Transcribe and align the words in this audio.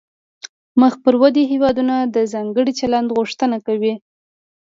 مخ 0.81 0.93
پر 1.03 1.13
ودې 1.21 1.43
هیوادونه 1.51 1.95
د 2.15 2.17
ځانګړي 2.33 2.73
چلند 2.79 3.07
غوښتنه 3.17 3.57
کوي 3.67 3.93